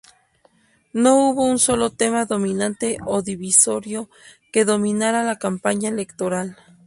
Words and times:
No 0.93 1.29
hubo 1.29 1.45
un 1.45 1.59
solo 1.59 1.91
tema 1.91 2.25
dominante 2.25 2.97
o 3.05 3.21
divisorio 3.21 4.09
que 4.51 4.65
dominara 4.65 5.21
la 5.21 5.37
campaña 5.37 5.89
electoral. 5.89 6.57